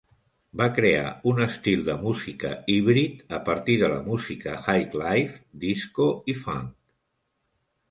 [0.59, 6.39] Van crear un estil de música híbrid a partir de la música highlife, disco i
[6.43, 6.75] funk.